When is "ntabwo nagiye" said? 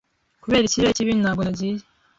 1.21-1.83